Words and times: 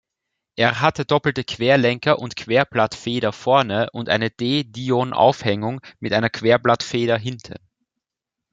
Es 0.55 0.79
hatte 0.79 1.05
doppelte 1.05 1.43
Querlenker 1.43 2.17
und 2.17 2.35
Querblattfeder 2.35 3.31
vorne 3.31 3.87
und 3.91 4.09
eine 4.09 4.31
De-Dion-Aufhängung 4.31 5.79
mit 5.99 6.11
einer 6.11 6.31
Querblattfeder 6.31 7.19
hinten. 7.19 7.57